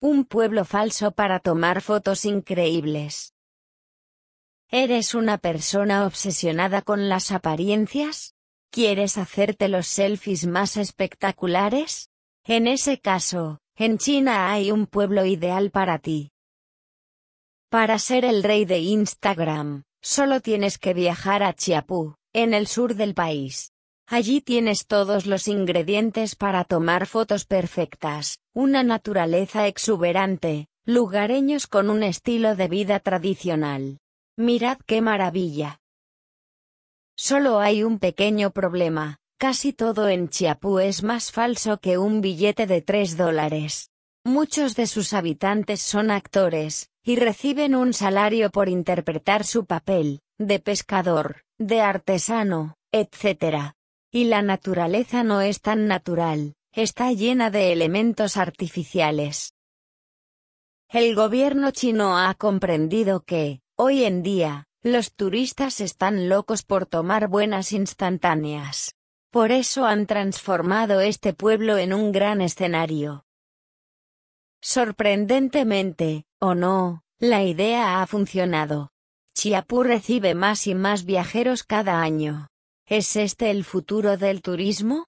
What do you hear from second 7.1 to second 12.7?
apariencias? ¿Quieres hacerte los selfies más espectaculares? En